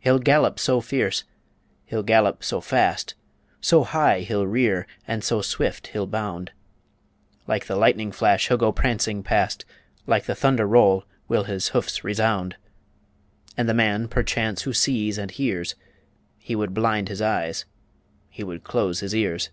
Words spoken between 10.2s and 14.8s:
the thunder roll will his hoofs resound And the man perchance who